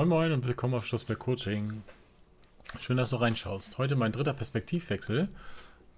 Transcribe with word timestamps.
Moin 0.00 0.08
Moin 0.08 0.32
und 0.32 0.46
willkommen 0.46 0.72
auf 0.72 0.86
Schlussberg 0.86 1.18
Coaching. 1.18 1.82
Schön, 2.78 2.96
dass 2.96 3.10
du 3.10 3.16
reinschaust. 3.16 3.76
Heute 3.76 3.96
mein 3.96 4.12
dritter 4.12 4.32
Perspektivwechsel, 4.32 5.28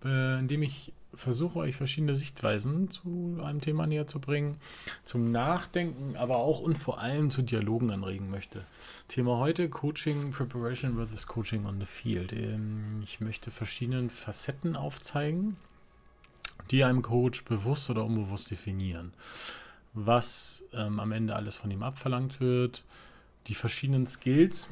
äh, 0.04 0.40
in 0.40 0.48
dem 0.48 0.64
ich 0.64 0.92
versuche, 1.14 1.60
euch 1.60 1.76
verschiedene 1.76 2.16
Sichtweisen 2.16 2.90
zu 2.90 3.38
einem 3.44 3.60
Thema 3.60 3.86
näher 3.86 4.08
zu 4.08 4.18
bringen, 4.18 4.56
zum 5.04 5.30
Nachdenken, 5.30 6.16
aber 6.16 6.38
auch 6.38 6.58
und 6.58 6.78
vor 6.78 6.98
allem 6.98 7.30
zu 7.30 7.42
Dialogen 7.42 7.92
anregen 7.92 8.28
möchte. 8.28 8.64
Thema 9.06 9.38
heute 9.38 9.68
Coaching 9.68 10.32
Preparation 10.32 10.96
versus 10.96 11.28
Coaching 11.28 11.64
on 11.64 11.78
the 11.78 11.86
Field. 11.86 12.32
Ähm, 12.32 13.02
ich 13.04 13.20
möchte 13.20 13.52
verschiedene 13.52 14.10
Facetten 14.10 14.74
aufzeigen, 14.74 15.56
die 16.72 16.82
einem 16.82 17.02
Coach 17.02 17.44
bewusst 17.44 17.88
oder 17.88 18.04
unbewusst 18.04 18.50
definieren. 18.50 19.12
Was 19.94 20.64
ähm, 20.72 20.98
am 20.98 21.12
Ende 21.12 21.36
alles 21.36 21.56
von 21.56 21.70
ihm 21.70 21.84
abverlangt 21.84 22.40
wird, 22.40 22.82
die 23.48 23.54
verschiedenen 23.54 24.06
Skills, 24.06 24.68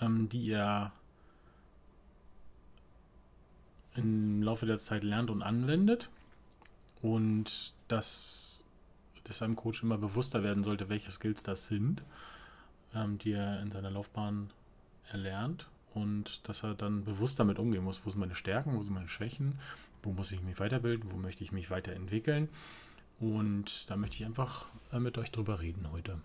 ähm, 0.00 0.28
die 0.28 0.50
er 0.50 0.92
im 3.96 4.42
Laufe 4.42 4.66
der 4.66 4.78
Zeit 4.78 5.04
lernt 5.04 5.30
und 5.30 5.42
anwendet. 5.42 6.08
Und 7.02 7.74
dass, 7.88 8.64
dass 9.24 9.42
einem 9.42 9.56
Coach 9.56 9.82
immer 9.82 9.98
bewusster 9.98 10.42
werden 10.42 10.64
sollte, 10.64 10.88
welche 10.88 11.10
Skills 11.10 11.42
das 11.42 11.66
sind, 11.66 12.02
ähm, 12.94 13.18
die 13.18 13.32
er 13.32 13.60
in 13.60 13.70
seiner 13.70 13.90
Laufbahn 13.90 14.50
erlernt. 15.10 15.68
Und 15.92 16.48
dass 16.48 16.64
er 16.64 16.74
dann 16.74 17.04
bewusst 17.04 17.38
damit 17.38 17.58
umgehen 17.58 17.84
muss, 17.84 18.04
wo 18.04 18.10
sind 18.10 18.20
meine 18.20 18.34
Stärken, 18.34 18.76
wo 18.76 18.82
sind 18.82 18.94
meine 18.94 19.08
Schwächen, 19.08 19.60
wo 20.02 20.12
muss 20.12 20.32
ich 20.32 20.42
mich 20.42 20.58
weiterbilden, 20.58 21.12
wo 21.12 21.16
möchte 21.16 21.44
ich 21.44 21.52
mich 21.52 21.70
weiterentwickeln. 21.70 22.48
Und 23.20 23.88
da 23.90 23.96
möchte 23.96 24.16
ich 24.16 24.24
einfach 24.24 24.66
äh, 24.92 24.98
mit 24.98 25.18
euch 25.18 25.30
drüber 25.30 25.60
reden 25.60 25.90
heute. 25.92 26.18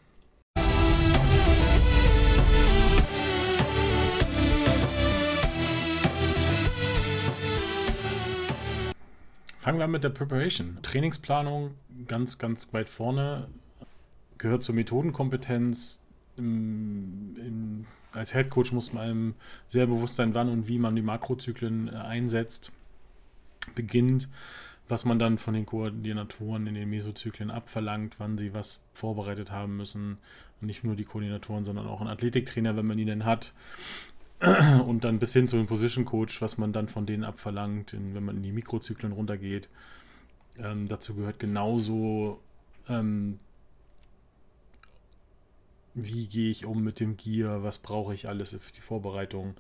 Fangen 9.70 9.78
wir 9.78 9.86
an 9.86 9.92
mit 9.92 10.04
der 10.04 10.10
Preparation. 10.10 10.80
Trainingsplanung 10.82 11.76
ganz, 12.08 12.40
ganz 12.40 12.74
weit 12.74 12.88
vorne. 12.88 13.50
Gehört 14.40 14.64
zur 14.64 14.74
Methodenkompetenz. 14.74 16.02
Im, 16.38 17.36
im, 17.38 17.86
als 18.14 18.34
Head 18.34 18.50
Coach 18.50 18.72
muss 18.72 18.94
man 18.94 19.04
einem 19.04 19.36
sehr 19.68 19.86
bewusst 19.86 20.16
sein, 20.16 20.34
wann 20.34 20.50
und 20.50 20.68
wie 20.68 20.80
man 20.80 20.96
die 20.96 21.04
Makrozyklen 21.04 21.88
äh, 21.90 21.98
einsetzt, 21.98 22.72
beginnt, 23.76 24.28
was 24.90 25.06
man 25.06 25.20
dann 25.20 25.38
von 25.38 25.54
den 25.54 25.68
Koordinatoren 25.68 26.66
in 26.66 26.74
den 26.74 26.90
Mesozyklen 26.90 27.52
abverlangt, 27.52 28.16
wann 28.18 28.38
sie 28.38 28.54
was 28.54 28.82
vorbereitet 28.92 29.52
haben 29.52 29.78
müssen. 29.78 30.18
Und 30.60 30.68
nicht 30.68 30.84
nur 30.84 30.96
die 30.96 31.06
Koordinatoren, 31.06 31.64
sondern 31.64 31.88
auch 31.88 32.02
ein 32.02 32.08
Athletiktrainer, 32.08 32.76
wenn 32.76 32.88
man 32.88 33.00
ihn 33.00 33.08
denn 33.08 33.24
hat 33.24 33.54
und 34.86 35.04
dann 35.04 35.20
bis 35.20 35.32
hin 35.32 35.48
zu 35.48 35.58
dem 35.58 35.68
Position 35.68 36.06
Coach, 36.06 36.42
was 36.42 36.58
man 36.58 36.74
dann 36.74 36.90
von 36.90 37.06
denen 37.06 37.24
abverlangt, 37.24 37.94
wenn 37.94 38.26
man 38.26 38.38
in 38.38 38.44
die 38.44 38.52
Mikrozyklen 38.52 39.14
runtergeht. 39.14 39.70
Ähm, 40.58 40.88
dazu 40.88 41.16
gehört 41.16 41.40
genauso, 41.40 42.42
ähm, 42.90 43.40
wie 45.94 46.28
gehe 46.28 46.50
ich 46.50 46.66
um 46.66 46.84
mit 46.84 47.00
dem 47.00 47.16
Gear, 47.16 47.64
was 47.64 47.78
brauche 47.78 48.14
ich 48.14 48.28
alles 48.28 48.52
für 48.60 48.74
die 48.74 48.82
Vorbereitung, 48.82 49.56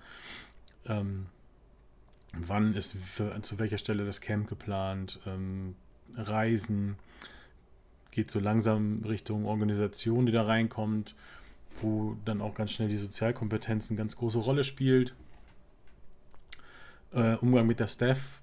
ähm, 0.86 1.28
wann 2.34 2.74
ist 2.74 2.96
für, 2.98 3.42
zu 3.42 3.60
welcher 3.60 3.78
Stelle 3.78 4.06
das 4.06 4.22
Camp 4.22 4.48
geplant, 4.48 5.20
ähm, 5.26 5.76
Reisen, 6.16 6.96
geht 8.12 8.32
so 8.32 8.40
langsam 8.40 9.04
Richtung 9.06 9.46
Organisation, 9.46 10.26
die 10.26 10.32
da 10.32 10.44
reinkommt 10.44 11.16
wo 11.82 12.16
dann 12.26 12.42
auch 12.42 12.54
ganz 12.54 12.72
schnell 12.72 12.90
die 12.90 12.98
Sozialkompetenz 12.98 13.90
eine 13.90 13.98
ganz 13.98 14.16
große 14.16 14.40
Rolle 14.40 14.64
spielt. 14.64 15.14
Äh, 17.12 17.36
Umgang 17.36 17.68
mit 17.68 17.80
der 17.80 17.88
Staff 17.88 18.40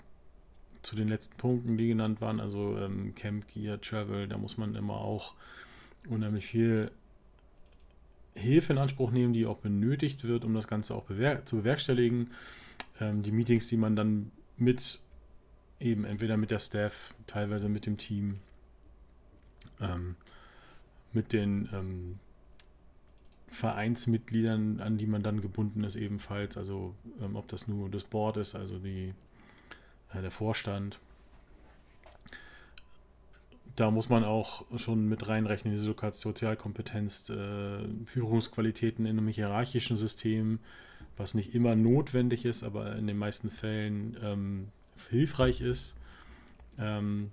zu 0.82 0.96
den 0.96 1.08
letzten 1.08 1.36
Punkten, 1.36 1.76
die 1.76 1.88
genannt 1.88 2.20
waren, 2.20 2.40
also 2.40 2.76
ähm, 2.78 3.14
Camp, 3.14 3.46
Gear, 3.48 3.80
Travel, 3.80 4.28
da 4.28 4.38
muss 4.38 4.56
man 4.56 4.74
immer 4.74 4.94
auch 4.94 5.34
unheimlich 6.08 6.46
viel 6.46 6.90
Hilfe 8.34 8.72
in 8.72 8.78
Anspruch 8.78 9.10
nehmen, 9.10 9.32
die 9.32 9.46
auch 9.46 9.58
benötigt 9.58 10.24
wird, 10.24 10.44
um 10.44 10.54
das 10.54 10.68
Ganze 10.68 10.94
auch 10.94 11.04
bewer 11.04 11.44
zu 11.46 11.56
bewerkstelligen. 11.56 12.30
Ähm, 13.00 13.22
die 13.22 13.32
Meetings, 13.32 13.66
die 13.68 13.76
man 13.76 13.96
dann 13.96 14.30
mit 14.56 15.00
eben 15.80 16.04
entweder 16.04 16.36
mit 16.36 16.50
der 16.50 16.58
Staff, 16.58 17.14
teilweise 17.26 17.68
mit 17.68 17.86
dem 17.86 17.98
Team, 17.98 18.40
ähm, 19.80 20.16
mit 21.12 21.32
den 21.32 21.68
ähm, 21.72 22.18
Vereinsmitgliedern, 23.48 24.80
an 24.80 24.98
die 24.98 25.06
man 25.06 25.22
dann 25.22 25.40
gebunden 25.40 25.84
ist, 25.84 25.96
ebenfalls. 25.96 26.56
Also 26.56 26.94
ähm, 27.20 27.36
ob 27.36 27.48
das 27.48 27.68
nur 27.68 27.90
das 27.90 28.04
Board 28.04 28.36
ist, 28.38 28.54
also 28.54 28.78
die, 28.78 29.14
äh, 30.12 30.20
der 30.20 30.30
Vorstand. 30.30 30.98
Da 33.76 33.90
muss 33.90 34.08
man 34.08 34.24
auch 34.24 34.64
schon 34.78 35.06
mit 35.06 35.28
reinrechnen, 35.28 35.74
diese 35.74 35.94
Sozialkompetenz, 36.12 37.28
äh, 37.28 37.86
Führungsqualitäten 38.06 39.04
in 39.04 39.18
einem 39.18 39.28
hierarchischen 39.28 39.98
System, 39.98 40.60
was 41.16 41.34
nicht 41.34 41.54
immer 41.54 41.74
notwendig 41.74 42.44
ist, 42.44 42.62
aber 42.62 42.96
in 42.96 43.06
den 43.06 43.16
meisten 43.16 43.50
Fällen 43.50 44.16
ähm, 44.22 44.68
hilfreich 45.08 45.60
ist. 45.60 45.96
Ähm, 46.78 47.32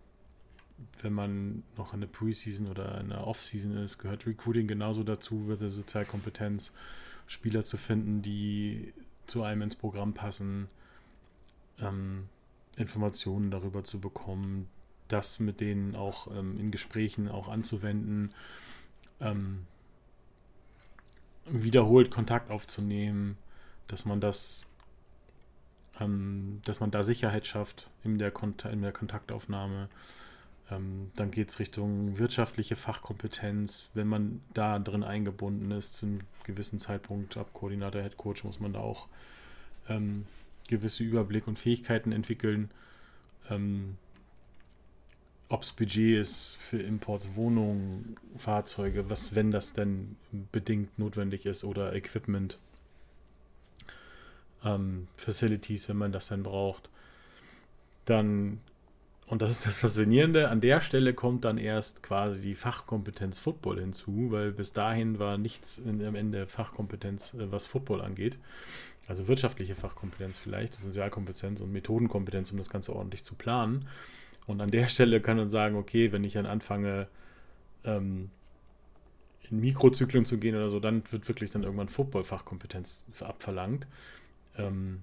wenn 1.01 1.13
man 1.13 1.63
noch 1.77 1.93
in 1.93 2.01
der 2.01 2.07
Preseason 2.07 2.67
oder 2.67 2.99
in 2.99 3.09
der 3.09 3.27
Offseason 3.27 3.77
ist, 3.77 3.97
gehört 3.97 4.25
Recruiting 4.25 4.67
genauso 4.67 5.03
dazu, 5.03 5.47
wird 5.47 5.59
Sozialkompetenz, 5.59 6.73
Spieler 7.27 7.63
zu 7.63 7.77
finden, 7.77 8.21
die 8.21 8.93
zu 9.27 9.43
einem 9.43 9.61
ins 9.61 9.75
Programm 9.75 10.13
passen, 10.13 10.67
ähm, 11.79 12.27
Informationen 12.75 13.51
darüber 13.51 13.83
zu 13.83 13.99
bekommen, 13.99 14.67
das 15.07 15.39
mit 15.39 15.61
denen 15.61 15.95
auch 15.95 16.27
ähm, 16.35 16.59
in 16.59 16.71
Gesprächen 16.71 17.27
auch 17.29 17.47
anzuwenden, 17.47 18.33
ähm, 19.21 19.65
wiederholt 21.45 22.09
Kontakt 22.09 22.51
aufzunehmen, 22.51 23.37
dass 23.87 24.05
man 24.05 24.21
das, 24.21 24.65
ähm, 25.99 26.61
dass 26.65 26.79
man 26.79 26.91
da 26.91 27.03
Sicherheit 27.03 27.45
schafft 27.45 27.89
in 28.03 28.17
der, 28.17 28.31
Kont 28.31 28.65
in 28.65 28.81
der 28.81 28.91
Kontaktaufnahme 28.91 29.89
ähm, 30.71 31.11
dann 31.15 31.31
geht 31.31 31.49
es 31.49 31.59
Richtung 31.59 32.17
wirtschaftliche 32.17 32.75
Fachkompetenz. 32.75 33.89
Wenn 33.93 34.07
man 34.07 34.41
da 34.53 34.79
drin 34.79 35.03
eingebunden 35.03 35.71
ist, 35.71 35.95
zu 35.95 36.05
einem 36.05 36.19
gewissen 36.43 36.79
Zeitpunkt 36.79 37.37
ab 37.37 37.53
Koordinator, 37.53 38.01
Head 38.01 38.17
Coach, 38.17 38.43
muss 38.43 38.59
man 38.59 38.73
da 38.73 38.79
auch 38.79 39.07
ähm, 39.89 40.25
gewisse 40.67 41.03
Überblick 41.03 41.47
und 41.47 41.59
Fähigkeiten 41.59 42.11
entwickeln. 42.11 42.71
Ähm, 43.49 43.97
Ob 45.49 45.63
es 45.63 45.73
Budget 45.73 46.19
ist 46.19 46.55
für 46.57 46.81
Imports, 46.81 47.35
Wohnungen, 47.35 48.15
Fahrzeuge, 48.37 49.09
was, 49.09 49.35
wenn 49.35 49.51
das 49.51 49.73
denn 49.73 50.15
bedingt 50.51 50.97
notwendig 50.97 51.45
ist, 51.45 51.65
oder 51.65 51.93
Equipment, 51.93 52.57
ähm, 54.63 55.07
Facilities, 55.17 55.89
wenn 55.89 55.97
man 55.97 56.11
das 56.11 56.27
dann 56.27 56.43
braucht. 56.43 56.89
Dann 58.05 58.59
und 59.25 59.41
das 59.41 59.51
ist 59.51 59.65
das 59.65 59.77
Faszinierende, 59.77 60.49
an 60.49 60.61
der 60.61 60.81
Stelle 60.81 61.13
kommt 61.13 61.45
dann 61.45 61.57
erst 61.57 62.03
quasi 62.03 62.49
die 62.49 62.55
Fachkompetenz 62.55 63.39
Football 63.39 63.79
hinzu, 63.79 64.27
weil 64.29 64.51
bis 64.51 64.73
dahin 64.73 65.17
war 65.17 65.37
nichts 65.37 65.77
in, 65.77 66.05
am 66.05 66.15
Ende 66.15 66.45
Fachkompetenz, 66.45 67.33
äh, 67.33 67.51
was 67.51 67.65
Football 67.65 68.01
angeht. 68.01 68.37
Also 69.07 69.27
wirtschaftliche 69.27 69.75
Fachkompetenz 69.75 70.37
vielleicht, 70.37 70.75
Sozialkompetenz 70.75 71.61
und 71.61 71.71
Methodenkompetenz, 71.71 72.51
um 72.51 72.57
das 72.57 72.69
Ganze 72.69 72.95
ordentlich 72.95 73.23
zu 73.23 73.35
planen. 73.35 73.87
Und 74.45 74.61
an 74.61 74.71
der 74.71 74.87
Stelle 74.87 75.21
kann 75.21 75.37
man 75.37 75.49
sagen, 75.49 75.77
okay, 75.77 76.11
wenn 76.11 76.23
ich 76.23 76.33
dann 76.33 76.45
anfange, 76.45 77.07
ähm, 77.85 78.29
in 79.49 79.59
Mikrozyklen 79.59 80.25
zu 80.25 80.37
gehen 80.37 80.55
oder 80.55 80.69
so, 80.69 80.79
dann 80.79 81.03
wird 81.11 81.27
wirklich 81.27 81.51
dann 81.51 81.63
irgendwann 81.63 81.89
Football-Fachkompetenz 81.89 83.05
abverlangt. 83.19 83.87
Ähm, 84.57 85.01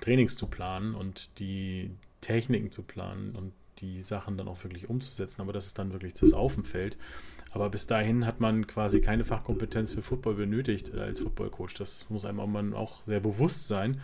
Trainings 0.00 0.36
zu 0.36 0.46
planen 0.46 0.94
und 0.94 1.38
die, 1.38 1.90
Techniken 2.22 2.70
zu 2.70 2.82
planen 2.82 3.34
und 3.36 3.52
die 3.80 4.00
Sachen 4.02 4.38
dann 4.38 4.48
auch 4.48 4.62
wirklich 4.64 4.88
umzusetzen, 4.88 5.42
aber 5.42 5.52
das 5.52 5.66
ist 5.66 5.78
dann 5.78 5.92
wirklich 5.92 6.14
das 6.14 6.32
Auf. 6.32 6.56
Aber 7.50 7.68
bis 7.68 7.86
dahin 7.86 8.24
hat 8.24 8.40
man 8.40 8.66
quasi 8.66 9.02
keine 9.02 9.26
Fachkompetenz 9.26 9.92
für 9.92 10.00
Football 10.00 10.34
benötigt 10.34 10.94
als 10.94 11.20
Footballcoach. 11.20 11.74
Das 11.74 12.08
muss 12.08 12.24
einem 12.24 12.74
auch 12.74 13.04
sehr 13.04 13.20
bewusst 13.20 13.68
sein. 13.68 14.00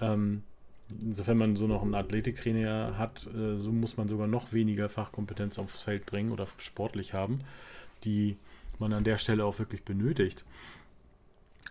Ähm, 0.00 0.42
insofern 1.00 1.36
man 1.36 1.54
so 1.54 1.68
noch 1.68 1.82
einen 1.82 1.94
Athletiktrainer 1.94 2.98
hat, 2.98 3.28
äh, 3.34 3.58
so 3.58 3.70
muss 3.70 3.96
man 3.96 4.08
sogar 4.08 4.26
noch 4.26 4.52
weniger 4.52 4.88
Fachkompetenz 4.88 5.58
aufs 5.58 5.80
Feld 5.80 6.06
bringen 6.06 6.32
oder 6.32 6.46
sportlich 6.58 7.14
haben, 7.14 7.40
die 8.04 8.36
man 8.78 8.92
an 8.92 9.04
der 9.04 9.18
Stelle 9.18 9.44
auch 9.44 9.58
wirklich 9.58 9.84
benötigt. 9.84 10.44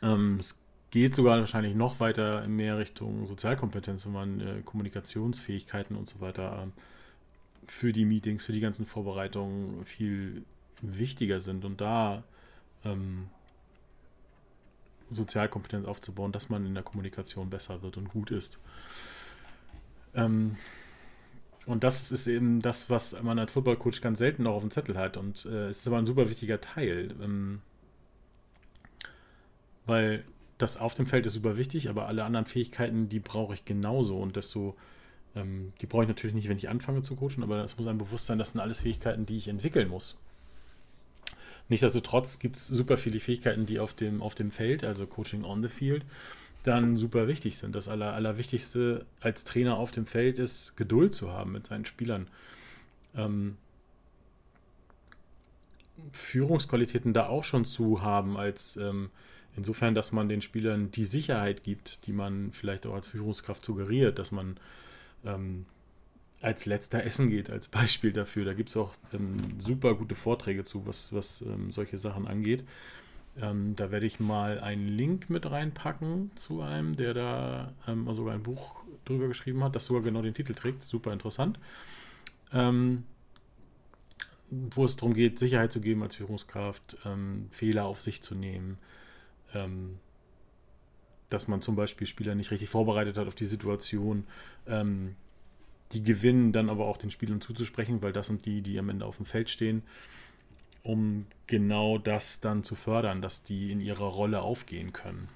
Ähm, 0.02 0.38
es 0.40 0.56
geht 0.92 1.16
sogar 1.16 1.40
wahrscheinlich 1.40 1.74
noch 1.74 2.00
weiter 2.00 2.44
in 2.44 2.56
mehr 2.56 2.78
Richtung 2.78 3.26
Sozialkompetenz, 3.26 4.06
wenn 4.06 4.14
man 4.14 4.42
äh, 4.42 4.62
Kommunikationsfähigkeiten 4.64 5.96
und 5.96 6.08
so 6.08 6.20
weiter 6.20 6.68
äh, 6.68 6.82
für 7.66 7.94
die 7.94 8.06
Meetings, 8.06 8.44
für 8.44 8.52
die 8.52 8.60
ganzen 8.60 8.86
Vorbereitungen 8.86 9.86
viel 9.86 10.44
wichtiger 10.82 11.40
sind. 11.40 11.64
Und 11.64 11.80
da 11.80 12.24
ähm, 12.84 13.30
Sozialkompetenz 15.10 15.88
aufzubauen, 15.88 16.34
dass 16.34 16.50
man 16.50 16.66
in 16.66 16.74
der 16.74 16.84
Kommunikation 16.84 17.50
besser 17.50 17.82
wird 17.82 17.96
und 17.96 18.10
gut 18.10 18.30
ist. 18.30 18.60
Ähm, 20.14 20.58
und 21.66 21.86
das 21.86 22.12
ist 22.12 22.28
eben 22.28 22.62
das, 22.62 22.90
was 22.90 23.22
man 23.22 23.40
als 23.40 23.54
Footballcoach 23.54 24.02
ganz 24.02 24.20
selten 24.20 24.44
noch 24.44 24.54
auf 24.54 24.64
dem 24.64 24.72
Zettel 24.72 24.98
hat. 24.98 25.16
Und 25.16 25.46
äh, 25.46 25.70
es 25.70 25.80
ist 25.80 25.88
aber 25.88 26.00
ein 26.00 26.06
super 26.06 26.30
wichtiger 26.30 26.60
Teil. 26.60 27.16
Ähm, 27.22 27.62
weil 29.86 30.26
das 30.62 30.78
auf 30.78 30.96
dem 30.96 31.08
Feld 31.08 31.26
ist 31.26 31.34
super 31.34 31.58
wichtig, 31.58 31.90
aber 31.90 32.08
alle 32.08 32.24
anderen 32.24 32.46
Fähigkeiten, 32.46 33.10
die 33.10 33.20
brauche 33.20 33.54
ich 33.54 33.66
genauso. 33.66 34.18
Und 34.18 34.36
desto, 34.36 34.76
ähm, 35.36 35.74
die 35.82 35.86
brauche 35.86 36.04
ich 36.04 36.08
natürlich 36.08 36.36
nicht, 36.36 36.50
wenn 36.50 36.58
ich 36.58 36.70
anfange 36.70 37.02
zu 37.02 37.16
coachen, 37.16 37.44
aber 37.44 37.64
es 37.64 37.78
muss 37.78 37.88
einem 37.88 37.98
bewusst 37.98 38.26
sein, 38.26 38.38
das 38.38 38.52
sind 38.52 38.62
alles 38.62 38.82
Fähigkeiten, 38.82 39.26
die 39.26 39.38
ich 39.38 39.48
entwickeln 39.48 39.90
muss. 39.90 40.18
Nichtsdestotrotz 41.70 42.40
gibt 42.40 42.58
es 42.58 42.68
super 42.68 42.98
viele 42.98 43.20
Fähigkeiten, 43.20 43.66
die 43.66 43.80
auf 43.80 43.94
dem, 43.94 44.22
auf 44.22 44.36
dem 44.36 44.52
Feld, 44.52 44.84
also 44.84 45.08
Coaching 45.08 45.46
on 45.46 45.62
the 45.62 45.70
Field, 45.70 46.04
dann 46.64 46.98
super 46.98 47.28
wichtig 47.28 47.58
sind. 47.58 47.76
Das 47.76 47.88
Aller, 47.88 48.14
Allerwichtigste 48.14 49.06
als 49.20 49.46
Trainer 49.46 49.78
auf 49.78 49.92
dem 49.92 50.06
Feld 50.06 50.38
ist, 50.38 50.76
Geduld 50.76 51.14
zu 51.16 51.32
haben 51.32 51.54
mit 51.54 51.68
seinen 51.68 51.86
Spielern. 51.86 52.28
Ähm, 53.16 53.58
Führungsqualitäten 56.12 57.14
da 57.14 57.28
auch 57.28 57.44
schon 57.44 57.66
zu 57.66 58.02
haben, 58.02 58.38
als 58.38 58.78
ähm, 58.78 59.10
insofern, 59.56 59.96
dass 59.96 60.12
man 60.12 60.30
den 60.30 60.42
Spielern 60.42 60.92
die 60.92 61.04
Sicherheit 61.04 61.64
gibt, 61.64 62.06
die 62.08 62.14
man 62.14 62.52
vielleicht 62.54 62.86
auch 62.86 62.94
als 62.94 63.08
Führungskraft 63.08 63.64
suggeriert, 63.66 64.20
dass 64.20 64.32
man 64.32 64.58
ähm, 65.26 65.66
als 66.42 66.66
letzter 66.66 67.04
essen 67.04 67.30
geht, 67.30 67.50
als 67.50 67.68
Beispiel 67.70 68.14
dafür. 68.14 68.46
Da 68.46 68.54
gibt 68.54 68.70
es 68.70 68.78
auch 68.78 68.94
ähm, 69.14 69.38
super 69.60 69.96
gute 69.96 70.16
Vorträge 70.16 70.64
zu, 70.64 70.86
was, 70.88 71.14
was 71.14 71.42
ähm, 71.42 71.72
solche 71.72 71.98
Sachen 71.98 72.28
angeht. 72.28 72.64
Ähm, 73.40 73.76
da 73.76 73.92
werde 73.92 74.06
ich 74.06 74.20
mal 74.20 74.60
einen 74.60 74.88
Link 74.88 75.30
mit 75.30 75.50
reinpacken 75.50 76.32
zu 76.36 76.62
einem, 76.62 76.98
der 76.98 77.14
da 77.14 77.74
ähm, 77.88 78.14
sogar 78.14 78.34
ein 78.34 78.44
Buch 78.44 78.84
drüber 79.06 79.28
geschrieben 79.28 79.64
hat, 79.64 79.76
das 79.76 79.86
sogar 79.86 80.04
genau 80.04 80.22
den 80.22 80.34
Titel 80.34 80.54
trägt. 80.54 80.84
Super 80.84 81.14
interessant. 81.14 81.58
Ähm, 82.52 83.04
wo 84.50 84.84
es 84.84 84.98
darum 84.98 85.14
geht, 85.14 85.40
Sicherheit 85.40 85.72
zu 85.72 85.80
geben 85.80 86.04
als 86.04 86.18
Führungskraft, 86.18 86.98
Fehler 87.52 87.86
auf 87.86 88.02
sich 88.02 88.22
zu 88.22 88.36
nehmen, 88.36 88.78
ähm, 89.54 90.00
dass 91.30 91.48
man 91.48 91.62
zum 91.62 91.76
Beispiel 91.76 92.08
Spieler 92.08 92.36
nicht 92.36 92.52
richtig 92.52 92.70
vorbereitet 92.70 93.18
hat 93.18 93.28
auf 93.28 93.36
die 93.36 93.46
Situation, 93.46 94.26
ähm, 94.68 95.16
die 95.94 96.04
gewinnen, 96.04 96.52
dann 96.52 96.70
aber 96.70 96.86
auch 96.86 96.98
den 96.98 97.12
Spielern 97.12 97.42
zuzusprechen, 97.42 98.02
weil 98.02 98.14
das 98.14 98.28
sind 98.28 98.46
die, 98.46 98.62
die 98.62 98.80
am 98.80 98.90
Ende 98.90 99.06
auf 99.06 99.18
dem 99.18 99.26
Feld 99.26 99.50
stehen 99.50 99.84
um 100.84 101.26
genau 101.48 101.98
das 101.98 102.40
dann 102.40 102.64
zu 102.64 102.76
fördern, 102.76 103.22
dass 103.22 103.44
die 103.44 103.72
in 103.72 103.82
ihrer 103.82 104.06
Rolle 104.06 104.42
aufgehen 104.42 104.94
können. 104.94 105.30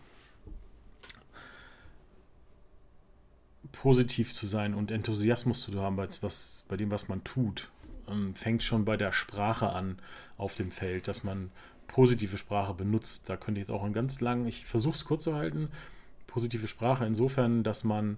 Positiv 3.71 4.33
zu 4.33 4.45
sein 4.45 4.73
und 4.73 4.91
Enthusiasmus 4.91 5.61
zu 5.61 5.79
haben 5.79 5.97
bei, 5.97 6.07
was, 6.21 6.65
bei 6.67 6.77
dem, 6.77 6.91
was 6.91 7.07
man 7.07 7.23
tut, 7.23 7.69
ähm, 8.07 8.33
fängt 8.35 8.63
schon 8.63 8.85
bei 8.85 8.97
der 8.97 9.11
Sprache 9.11 9.69
an 9.69 9.99
auf 10.37 10.55
dem 10.55 10.71
Feld, 10.71 11.07
dass 11.07 11.23
man 11.23 11.51
positive 11.87 12.37
Sprache 12.37 12.73
benutzt. 12.73 13.29
Da 13.29 13.37
könnte 13.37 13.59
ich 13.59 13.67
jetzt 13.67 13.75
auch 13.75 13.83
einen 13.83 13.93
ganz 13.93 14.21
lang, 14.21 14.45
ich 14.45 14.65
versuche 14.65 14.95
es 14.95 15.05
kurz 15.05 15.23
zu 15.23 15.35
halten, 15.35 15.69
positive 16.27 16.67
Sprache 16.67 17.05
insofern, 17.05 17.63
dass 17.63 17.83
man 17.83 18.17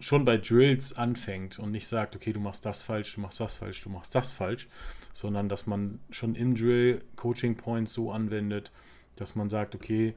schon 0.00 0.24
bei 0.24 0.36
Drills 0.36 0.96
anfängt 0.96 1.58
und 1.58 1.72
nicht 1.72 1.88
sagt, 1.88 2.14
okay, 2.14 2.32
du 2.32 2.40
machst 2.40 2.64
das 2.64 2.82
falsch, 2.82 3.14
du 3.14 3.20
machst 3.20 3.40
das 3.40 3.56
falsch, 3.56 3.82
du 3.82 3.90
machst 3.90 4.14
das 4.14 4.32
falsch, 4.32 4.68
sondern 5.12 5.48
dass 5.48 5.66
man 5.66 5.98
schon 6.10 6.34
im 6.34 6.54
Drill 6.54 7.00
Coaching 7.16 7.56
Points 7.56 7.94
so 7.94 8.12
anwendet, 8.12 8.70
dass 9.16 9.34
man 9.34 9.48
sagt, 9.48 9.74
okay, 9.74 10.14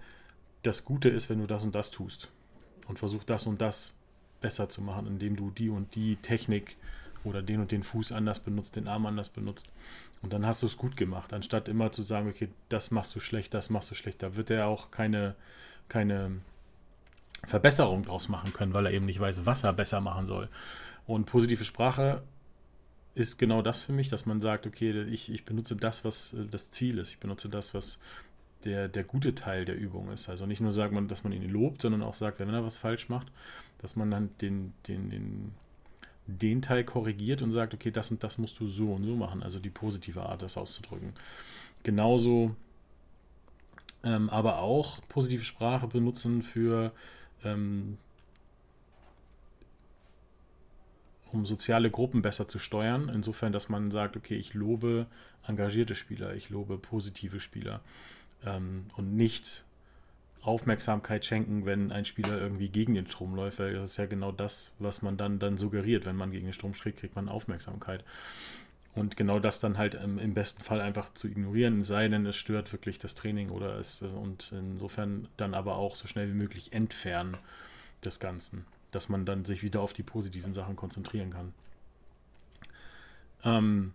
das 0.61 0.85
Gute 0.85 1.09
ist, 1.09 1.29
wenn 1.29 1.39
du 1.39 1.47
das 1.47 1.63
und 1.63 1.73
das 1.73 1.89
tust 1.89 2.31
und 2.87 2.99
versuch 2.99 3.23
das 3.23 3.47
und 3.47 3.61
das 3.61 3.95
besser 4.41 4.69
zu 4.69 4.81
machen, 4.81 5.07
indem 5.07 5.35
du 5.35 5.49
die 5.49 5.69
und 5.69 5.95
die 5.95 6.17
Technik 6.17 6.77
oder 7.23 7.41
den 7.41 7.61
und 7.61 7.71
den 7.71 7.83
Fuß 7.83 8.11
anders 8.11 8.39
benutzt, 8.39 8.75
den 8.75 8.87
Arm 8.87 9.05
anders 9.05 9.29
benutzt. 9.29 9.69
Und 10.21 10.33
dann 10.33 10.45
hast 10.45 10.61
du 10.61 10.67
es 10.67 10.77
gut 10.77 10.97
gemacht, 10.97 11.33
anstatt 11.33 11.67
immer 11.67 11.91
zu 11.91 12.03
sagen, 12.03 12.29
okay, 12.29 12.49
das 12.69 12.91
machst 12.91 13.15
du 13.15 13.19
schlecht, 13.19 13.53
das 13.53 13.69
machst 13.69 13.89
du 13.91 13.95
schlecht. 13.95 14.21
Da 14.21 14.35
wird 14.35 14.49
er 14.49 14.67
auch 14.67 14.91
keine, 14.91 15.35
keine 15.89 16.41
Verbesserung 17.45 18.05
draus 18.05 18.29
machen 18.29 18.53
können, 18.53 18.73
weil 18.73 18.85
er 18.85 18.93
eben 18.93 19.05
nicht 19.05 19.19
weiß, 19.19 19.45
was 19.45 19.63
er 19.63 19.73
besser 19.73 20.01
machen 20.01 20.25
soll. 20.25 20.49
Und 21.07 21.25
positive 21.25 21.65
Sprache 21.65 22.21
ist 23.15 23.37
genau 23.37 23.61
das 23.61 23.81
für 23.81 23.93
mich, 23.93 24.09
dass 24.09 24.25
man 24.25 24.41
sagt, 24.41 24.67
okay, 24.67 25.03
ich, 25.03 25.31
ich 25.31 25.43
benutze 25.43 25.75
das, 25.75 26.05
was 26.05 26.35
das 26.49 26.71
Ziel 26.71 26.97
ist. 26.99 27.09
Ich 27.09 27.19
benutze 27.19 27.49
das, 27.49 27.73
was 27.73 27.99
der, 28.63 28.87
der 28.87 29.03
gute 29.03 29.35
Teil 29.35 29.65
der 29.65 29.75
Übung 29.75 30.11
ist. 30.11 30.29
Also 30.29 30.45
nicht 30.45 30.61
nur 30.61 30.71
sagt 30.71 30.93
man, 30.93 31.07
dass 31.07 31.23
man 31.23 31.33
ihn 31.33 31.49
lobt, 31.49 31.81
sondern 31.81 32.03
auch 32.03 32.13
sagt, 32.13 32.39
wenn 32.39 32.49
er 32.49 32.63
was 32.63 32.77
falsch 32.77 33.09
macht, 33.09 33.27
dass 33.79 33.95
man 33.95 34.11
dann 34.11 34.29
den, 34.39 34.73
den, 34.87 35.09
den, 35.09 35.53
den 36.31 36.61
Teil 36.61 36.83
korrigiert 36.83 37.41
und 37.41 37.51
sagt, 37.51 37.73
okay, 37.73 37.91
das 37.91 38.11
und 38.11 38.23
das 38.23 38.37
musst 38.37 38.59
du 38.59 38.67
so 38.67 38.93
und 38.93 39.03
so 39.03 39.15
machen. 39.15 39.43
Also 39.43 39.59
die 39.59 39.69
positive 39.69 40.23
Art, 40.23 40.41
das 40.41 40.57
auszudrücken. 40.57 41.13
Genauso 41.83 42.55
ähm, 44.03 44.29
aber 44.29 44.59
auch 44.59 44.99
positive 45.07 45.43
Sprache 45.43 45.87
benutzen 45.87 46.41
für 46.41 46.91
ähm, 47.43 47.97
um 51.31 51.45
soziale 51.45 51.89
Gruppen 51.89 52.21
besser 52.21 52.47
zu 52.47 52.59
steuern. 52.59 53.09
Insofern, 53.09 53.53
dass 53.53 53.69
man 53.69 53.91
sagt, 53.91 54.17
okay, 54.17 54.35
ich 54.35 54.53
lobe 54.53 55.07
engagierte 55.47 55.95
Spieler, 55.95 56.35
ich 56.35 56.49
lobe 56.49 56.77
positive 56.77 57.39
Spieler 57.39 57.81
ähm, 58.45 58.85
und 58.95 59.15
nicht 59.15 59.65
Aufmerksamkeit 60.41 61.23
schenken, 61.23 61.65
wenn 61.65 61.91
ein 61.91 62.05
Spieler 62.05 62.39
irgendwie 62.39 62.69
gegen 62.69 62.95
den 62.95 63.05
Strom 63.05 63.35
läuft, 63.35 63.59
weil 63.59 63.73
das 63.73 63.91
ist 63.91 63.97
ja 63.97 64.07
genau 64.07 64.31
das, 64.31 64.73
was 64.79 65.01
man 65.01 65.17
dann, 65.17 65.37
dann 65.39 65.57
suggeriert. 65.57 66.05
Wenn 66.05 66.15
man 66.15 66.31
gegen 66.31 66.47
den 66.47 66.53
Strom 66.53 66.73
schlägt, 66.73 66.99
kriegt 66.99 67.15
man 67.15 67.29
Aufmerksamkeit. 67.29 68.03
Und 68.93 69.15
genau 69.15 69.39
das 69.39 69.59
dann 69.59 69.77
halt 69.77 69.95
im, 69.95 70.19
im, 70.19 70.33
besten 70.33 70.63
Fall 70.63 70.81
einfach 70.81 71.13
zu 71.13 71.27
ignorieren, 71.27 71.83
sei 71.83 72.07
denn 72.07 72.25
es 72.25 72.35
stört 72.35 72.73
wirklich 72.73 72.99
das 72.99 73.15
Training 73.15 73.49
oder 73.49 73.77
es 73.77 74.01
und 74.01 74.51
insofern 74.51 75.29
dann 75.37 75.53
aber 75.53 75.77
auch 75.77 75.95
so 75.95 76.07
schnell 76.07 76.27
wie 76.27 76.33
möglich 76.33 76.73
entfernen 76.73 77.37
des 78.03 78.19
Ganzen, 78.19 78.65
dass 78.91 79.07
man 79.07 79.25
dann 79.25 79.45
sich 79.45 79.63
wieder 79.63 79.79
auf 79.79 79.93
die 79.93 80.03
positiven 80.03 80.51
Sachen 80.51 80.75
konzentrieren 80.75 81.29
kann. 81.29 81.53
Ähm, 83.45 83.93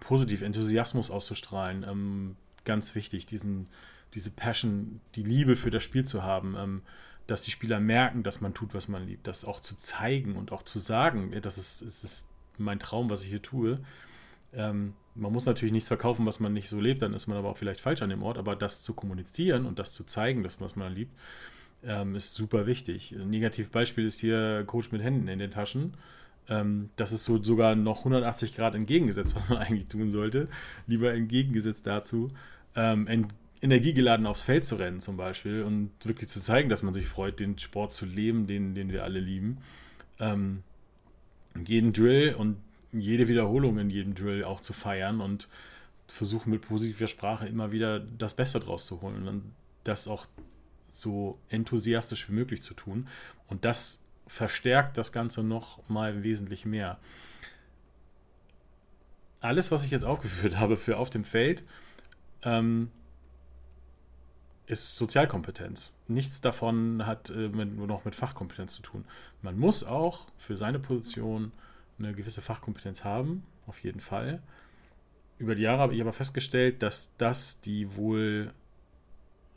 positiv 0.00 0.40
Enthusiasmus 0.40 1.10
auszustrahlen, 1.10 1.84
ähm, 1.86 2.36
ganz 2.64 2.94
wichtig, 2.94 3.26
diesen, 3.26 3.68
diese 4.14 4.30
Passion, 4.30 5.00
die 5.14 5.22
Liebe 5.22 5.56
für 5.56 5.70
das 5.70 5.82
Spiel 5.82 6.04
zu 6.04 6.22
haben. 6.22 6.54
Ähm, 6.56 6.82
dass 7.26 7.42
die 7.42 7.50
Spieler 7.50 7.80
merken, 7.80 8.22
dass 8.22 8.40
man 8.40 8.54
tut, 8.54 8.74
was 8.74 8.88
man 8.88 9.06
liebt. 9.06 9.26
Das 9.26 9.44
auch 9.44 9.60
zu 9.60 9.76
zeigen 9.76 10.36
und 10.36 10.52
auch 10.52 10.62
zu 10.62 10.78
sagen, 10.78 11.34
das 11.42 11.58
ist, 11.58 11.82
das 11.82 12.04
ist 12.04 12.26
mein 12.58 12.78
Traum, 12.78 13.10
was 13.10 13.22
ich 13.22 13.28
hier 13.28 13.42
tue. 13.42 13.80
Ähm, 14.52 14.94
man 15.14 15.32
muss 15.32 15.46
natürlich 15.46 15.72
nichts 15.72 15.88
verkaufen, 15.88 16.26
was 16.26 16.40
man 16.40 16.52
nicht 16.52 16.68
so 16.68 16.80
lebt, 16.80 17.02
dann 17.02 17.14
ist 17.14 17.26
man 17.26 17.38
aber 17.38 17.50
auch 17.50 17.56
vielleicht 17.56 17.80
falsch 17.80 18.02
an 18.02 18.10
dem 18.10 18.22
Ort, 18.22 18.36
aber 18.36 18.56
das 18.56 18.82
zu 18.82 18.94
kommunizieren 18.94 19.64
und 19.64 19.78
das 19.78 19.92
zu 19.92 20.04
zeigen, 20.04 20.42
dass 20.42 20.60
was 20.60 20.76
man 20.76 20.92
liebt, 20.92 21.12
ähm, 21.84 22.14
ist 22.14 22.34
super 22.34 22.66
wichtig. 22.66 23.12
Ein 23.12 23.30
Negativbeispiel 23.30 24.04
ist 24.04 24.20
hier 24.20 24.64
Coach 24.66 24.92
mit 24.92 25.02
Händen 25.02 25.28
in 25.28 25.38
den 25.38 25.50
Taschen. 25.50 25.94
Ähm, 26.48 26.90
das 26.96 27.12
ist 27.12 27.24
so 27.24 27.42
sogar 27.42 27.74
noch 27.74 28.00
180 28.00 28.54
Grad 28.54 28.74
entgegengesetzt, 28.74 29.34
was 29.34 29.48
man 29.48 29.58
eigentlich 29.58 29.88
tun 29.88 30.10
sollte. 30.10 30.48
Lieber 30.86 31.12
entgegengesetzt 31.12 31.86
dazu, 31.86 32.30
ähm, 32.76 33.28
energiegeladen 33.60 34.26
aufs 34.26 34.42
Feld 34.42 34.64
zu 34.64 34.76
rennen 34.76 35.00
zum 35.00 35.16
Beispiel 35.16 35.62
und 35.62 35.90
wirklich 36.04 36.28
zu 36.28 36.40
zeigen, 36.40 36.68
dass 36.68 36.82
man 36.82 36.92
sich 36.92 37.06
freut, 37.06 37.40
den 37.40 37.58
Sport 37.58 37.92
zu 37.92 38.04
leben, 38.04 38.46
den, 38.46 38.74
den 38.74 38.92
wir 38.92 39.04
alle 39.04 39.20
lieben. 39.20 39.58
Ähm, 40.20 40.62
jeden 41.66 41.92
Drill 41.92 42.34
und 42.34 42.58
jede 42.92 43.28
Wiederholung 43.28 43.78
in 43.78 43.90
jedem 43.90 44.14
Drill 44.14 44.44
auch 44.44 44.60
zu 44.60 44.72
feiern 44.72 45.20
und 45.20 45.48
versuchen 46.08 46.50
mit 46.50 46.62
positiver 46.62 47.08
Sprache 47.08 47.46
immer 47.46 47.72
wieder 47.72 48.00
das 48.00 48.34
Beste 48.34 48.60
draus 48.60 48.86
zu 48.86 49.00
holen 49.00 49.26
und 49.26 49.42
das 49.84 50.08
auch 50.08 50.26
so 50.92 51.38
enthusiastisch 51.48 52.28
wie 52.28 52.34
möglich 52.34 52.62
zu 52.62 52.74
tun. 52.74 53.08
Und 53.48 53.64
das 53.64 54.03
verstärkt 54.26 54.96
das 54.96 55.12
Ganze 55.12 55.42
noch 55.42 55.88
mal 55.88 56.22
wesentlich 56.22 56.64
mehr. 56.64 56.98
Alles, 59.40 59.70
was 59.70 59.84
ich 59.84 59.90
jetzt 59.90 60.04
aufgeführt 60.04 60.56
habe 60.58 60.76
für 60.76 60.96
auf 60.96 61.10
dem 61.10 61.24
Feld, 61.24 61.62
ähm, 62.42 62.90
ist 64.66 64.96
Sozialkompetenz. 64.96 65.92
Nichts 66.08 66.40
davon 66.40 67.06
hat 67.06 67.30
äh, 67.30 67.48
mit, 67.48 67.76
nur 67.76 67.86
noch 67.86 68.04
mit 68.04 68.14
Fachkompetenz 68.14 68.74
zu 68.74 68.82
tun. 68.82 69.04
Man 69.42 69.58
muss 69.58 69.84
auch 69.84 70.26
für 70.38 70.56
seine 70.56 70.78
Position 70.78 71.52
eine 71.98 72.14
gewisse 72.14 72.40
Fachkompetenz 72.40 73.04
haben, 73.04 73.44
auf 73.66 73.80
jeden 73.80 74.00
Fall. 74.00 74.42
Über 75.38 75.54
die 75.54 75.62
Jahre 75.62 75.80
habe 75.80 75.94
ich 75.94 76.00
aber 76.00 76.12
festgestellt, 76.12 76.82
dass 76.82 77.14
das 77.18 77.60
die 77.60 77.96
wohl, 77.96 78.52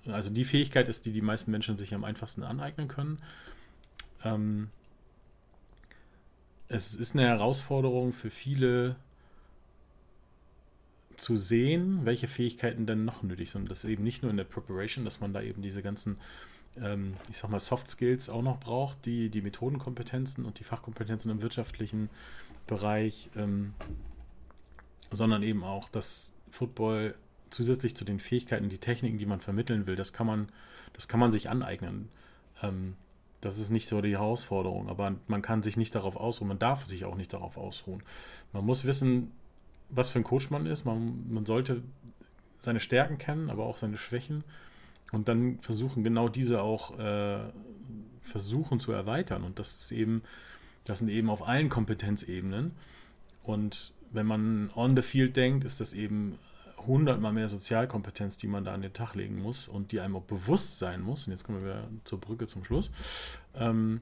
also 0.07 0.31
die 0.33 0.45
Fähigkeit 0.45 0.87
ist, 0.87 1.05
die 1.05 1.13
die 1.13 1.21
meisten 1.21 1.51
Menschen 1.51 1.77
sich 1.77 1.93
am 1.93 2.03
einfachsten 2.03 2.43
aneignen 2.43 2.87
können. 2.87 3.19
Ähm, 4.23 4.69
es 6.69 6.93
ist 6.93 7.15
eine 7.15 7.27
Herausforderung 7.27 8.11
für 8.11 8.29
viele 8.29 8.97
zu 11.15 11.35
sehen, 11.35 12.05
welche 12.05 12.27
Fähigkeiten 12.27 12.85
denn 12.85 13.05
noch 13.05 13.23
nötig 13.23 13.51
sind. 13.51 13.69
Das 13.69 13.83
ist 13.83 13.89
eben 13.89 14.03
nicht 14.03 14.21
nur 14.21 14.31
in 14.31 14.37
der 14.37 14.43
Preparation, 14.43 15.03
dass 15.03 15.19
man 15.19 15.33
da 15.33 15.41
eben 15.41 15.61
diese 15.61 15.81
ganzen, 15.81 16.17
ähm, 16.79 17.15
ich 17.29 17.37
sag 17.37 17.49
mal, 17.49 17.59
Soft 17.59 17.87
Skills 17.87 18.29
auch 18.29 18.43
noch 18.43 18.59
braucht, 18.59 19.05
die, 19.05 19.29
die 19.29 19.41
Methodenkompetenzen 19.41 20.45
und 20.45 20.59
die 20.59 20.63
Fachkompetenzen 20.63 21.31
im 21.31 21.41
wirtschaftlichen 21.41 22.09
Bereich, 22.67 23.29
ähm, 23.35 23.73
sondern 25.11 25.41
eben 25.41 25.63
auch, 25.63 25.89
dass 25.89 26.33
Football 26.51 27.15
zusätzlich 27.49 27.95
zu 27.95 28.05
den 28.05 28.19
Fähigkeiten, 28.19 28.69
die 28.69 28.77
Techniken, 28.77 29.17
die 29.17 29.25
man 29.25 29.41
vermitteln 29.41 29.87
will, 29.87 29.95
das 29.95 30.13
kann 30.13 30.27
man, 30.27 30.49
das 30.93 31.07
kann 31.07 31.19
man 31.19 31.31
sich 31.31 31.49
aneignen. 31.49 32.09
Ähm, 32.61 32.95
das 33.41 33.59
ist 33.59 33.69
nicht 33.69 33.87
so 33.87 34.01
die 34.01 34.13
Herausforderung, 34.13 34.89
aber 34.89 35.15
man 35.27 35.41
kann 35.41 35.63
sich 35.63 35.77
nicht 35.77 35.93
darauf 35.93 36.15
ausruhen, 36.15 36.47
man 36.47 36.59
darf 36.59 36.85
sich 36.85 37.05
auch 37.05 37.15
nicht 37.15 37.33
darauf 37.33 37.57
ausruhen. 37.57 38.03
Man 38.53 38.65
muss 38.65 38.85
wissen, 38.85 39.31
was 39.89 40.09
für 40.09 40.19
ein 40.19 40.23
Coach 40.23 40.49
man 40.49 40.65
ist. 40.65 40.85
Man, 40.85 41.25
man 41.29 41.45
sollte 41.45 41.83
seine 42.59 42.79
Stärken 42.79 43.17
kennen, 43.17 43.49
aber 43.49 43.65
auch 43.65 43.77
seine 43.77 43.97
Schwächen 43.97 44.43
und 45.11 45.27
dann 45.27 45.59
versuchen, 45.59 46.03
genau 46.03 46.29
diese 46.29 46.61
auch 46.61 46.97
äh, 46.99 47.39
versuchen 48.21 48.79
zu 48.79 48.91
erweitern. 48.91 49.43
Und 49.43 49.59
das 49.59 49.77
ist 49.77 49.91
eben, 49.91 50.21
das 50.83 50.99
sind 50.99 51.09
eben 51.09 51.29
auf 51.29 51.47
allen 51.47 51.69
Kompetenzebenen. 51.69 52.71
Und 53.43 53.93
wenn 54.11 54.25
man 54.25 54.69
on 54.75 54.95
the 54.95 55.01
field 55.01 55.35
denkt, 55.37 55.63
ist 55.63 55.79
das 55.79 55.93
eben 55.93 56.37
hundertmal 56.85 57.33
mehr 57.33 57.47
Sozialkompetenz, 57.47 58.37
die 58.37 58.47
man 58.47 58.63
da 58.63 58.73
an 58.73 58.81
den 58.81 58.93
Tag 58.93 59.15
legen 59.15 59.41
muss 59.41 59.67
und 59.67 59.91
die 59.91 59.99
einem 59.99 60.15
auch 60.15 60.23
bewusst 60.23 60.79
sein 60.79 61.01
muss. 61.01 61.25
Und 61.27 61.33
jetzt 61.33 61.43
kommen 61.43 61.63
wir 61.63 61.87
zur 62.03 62.19
Brücke 62.19 62.47
zum 62.47 62.63
Schluss. 62.63 62.91
Ähm, 63.55 64.01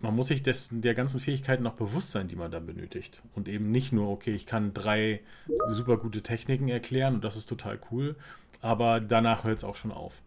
man 0.00 0.14
muss 0.14 0.28
sich 0.28 0.42
dessen, 0.42 0.80
der 0.82 0.94
ganzen 0.94 1.20
Fähigkeiten 1.20 1.62
noch 1.62 1.74
bewusst 1.74 2.10
sein, 2.10 2.28
die 2.28 2.36
man 2.36 2.50
da 2.50 2.60
benötigt. 2.60 3.22
Und 3.34 3.48
eben 3.48 3.70
nicht 3.70 3.92
nur, 3.92 4.08
okay, 4.08 4.34
ich 4.34 4.46
kann 4.46 4.72
drei 4.72 5.20
super 5.68 5.96
gute 5.96 6.22
Techniken 6.22 6.68
erklären 6.68 7.14
und 7.14 7.24
das 7.24 7.36
ist 7.36 7.48
total 7.48 7.80
cool, 7.90 8.16
aber 8.60 9.00
danach 9.00 9.44
hört 9.44 9.58
es 9.58 9.64
auch 9.64 9.76
schon 9.76 9.92
auf. 9.92 10.22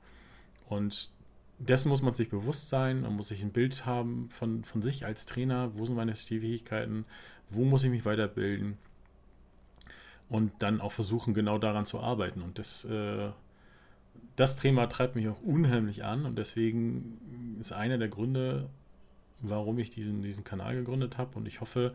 Und 0.67 1.11
dessen 1.59 1.89
muss 1.89 2.01
man 2.01 2.13
sich 2.15 2.29
bewusst 2.29 2.69
sein, 2.69 3.01
man 3.01 3.15
muss 3.15 3.29
sich 3.29 3.41
ein 3.41 3.51
Bild 3.51 3.85
haben 3.85 4.29
von, 4.29 4.63
von 4.65 4.81
sich 4.81 5.05
als 5.05 5.25
Trainer, 5.25 5.71
wo 5.75 5.85
sind 5.85 5.95
meine 5.95 6.15
Fähigkeiten, 6.15 7.05
wo 7.49 7.63
muss 7.63 7.83
ich 7.83 7.89
mich 7.89 8.05
weiterbilden 8.05 8.77
und 10.31 10.53
dann 10.59 10.79
auch 10.79 10.93
versuchen, 10.93 11.33
genau 11.33 11.57
daran 11.57 11.85
zu 11.85 11.99
arbeiten. 11.99 12.41
Und 12.41 12.57
das, 12.57 12.85
äh, 12.85 13.31
das 14.37 14.55
Thema 14.55 14.87
treibt 14.87 15.17
mich 15.17 15.27
auch 15.27 15.41
unheimlich 15.41 16.05
an 16.05 16.25
und 16.25 16.37
deswegen 16.37 17.57
ist 17.59 17.73
einer 17.73 17.97
der 17.97 18.07
Gründe, 18.07 18.69
warum 19.41 19.77
ich 19.77 19.89
diesen, 19.89 20.21
diesen 20.21 20.45
Kanal 20.45 20.73
gegründet 20.75 21.17
habe 21.17 21.37
und 21.37 21.49
ich 21.49 21.59
hoffe, 21.59 21.93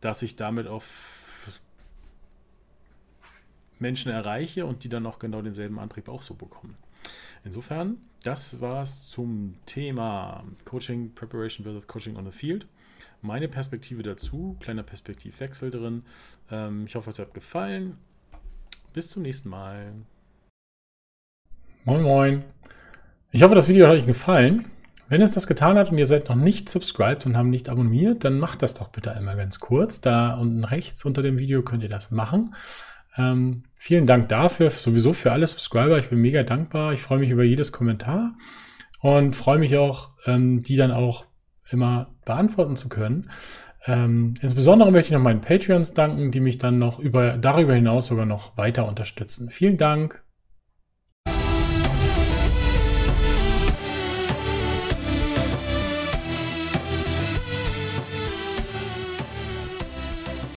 dass 0.00 0.22
ich 0.22 0.36
damit 0.36 0.68
auf 0.68 1.60
Menschen 3.80 4.12
erreiche 4.12 4.66
und 4.66 4.84
die 4.84 4.88
dann 4.88 5.04
auch 5.04 5.18
genau 5.18 5.42
denselben 5.42 5.80
Antrieb 5.80 6.08
auch 6.08 6.22
so 6.22 6.34
bekommen. 6.34 6.76
Insofern, 7.42 7.98
das 8.22 8.60
war 8.60 8.84
es 8.84 9.10
zum 9.10 9.56
Thema 9.66 10.44
Coaching 10.64 11.12
Preparation 11.12 11.64
versus 11.64 11.88
Coaching 11.88 12.16
on 12.16 12.24
the 12.24 12.30
Field. 12.30 12.68
Meine 13.22 13.48
Perspektive 13.48 14.02
dazu, 14.02 14.56
kleiner 14.60 14.82
Perspektivwechsel 14.82 15.70
drin. 15.70 16.02
Ähm, 16.50 16.84
ich 16.86 16.94
hoffe, 16.94 17.10
es 17.10 17.18
hat 17.18 17.34
gefallen. 17.34 17.98
Bis 18.92 19.10
zum 19.10 19.22
nächsten 19.22 19.48
Mal. 19.48 19.92
Moin, 21.84 22.02
moin. 22.02 22.44
Ich 23.30 23.42
hoffe, 23.42 23.54
das 23.54 23.68
Video 23.68 23.86
hat 23.86 23.94
euch 23.94 24.06
gefallen. 24.06 24.66
Wenn 25.08 25.20
es 25.20 25.32
das 25.32 25.46
getan 25.46 25.76
hat 25.76 25.90
und 25.90 25.98
ihr 25.98 26.06
seid 26.06 26.28
noch 26.28 26.36
nicht 26.36 26.68
subscribed 26.68 27.26
und 27.26 27.36
haben 27.36 27.50
nicht 27.50 27.68
abonniert, 27.68 28.24
dann 28.24 28.38
macht 28.38 28.62
das 28.62 28.74
doch 28.74 28.88
bitte 28.88 29.12
einmal 29.12 29.36
ganz 29.36 29.60
kurz. 29.60 30.00
Da 30.00 30.34
unten 30.34 30.64
rechts 30.64 31.04
unter 31.04 31.22
dem 31.22 31.38
Video 31.38 31.62
könnt 31.62 31.82
ihr 31.82 31.88
das 31.88 32.10
machen. 32.10 32.54
Ähm, 33.16 33.64
vielen 33.74 34.06
Dank 34.06 34.28
dafür, 34.28 34.70
sowieso 34.70 35.12
für 35.12 35.32
alle 35.32 35.46
Subscriber. 35.46 35.98
Ich 35.98 36.08
bin 36.08 36.20
mega 36.20 36.42
dankbar. 36.42 36.92
Ich 36.92 37.00
freue 37.00 37.18
mich 37.18 37.30
über 37.30 37.44
jedes 37.44 37.70
Kommentar 37.70 38.34
und 39.00 39.36
freue 39.36 39.58
mich 39.58 39.76
auch, 39.76 40.10
ähm, 40.26 40.60
die 40.60 40.76
dann 40.76 40.90
auch 40.90 41.26
immer 41.68 42.13
beantworten 42.24 42.76
zu 42.76 42.88
können. 42.88 43.30
Ähm, 43.86 44.34
insbesondere 44.40 44.90
möchte 44.90 45.08
ich 45.08 45.12
noch 45.12 45.22
meinen 45.22 45.40
Patreons 45.40 45.92
danken, 45.92 46.30
die 46.30 46.40
mich 46.40 46.58
dann 46.58 46.78
noch 46.78 46.98
über, 46.98 47.36
darüber 47.36 47.74
hinaus 47.74 48.06
sogar 48.06 48.26
noch 48.26 48.56
weiter 48.56 48.88
unterstützen. 48.88 49.50
Vielen 49.50 49.76
Dank. 49.76 50.22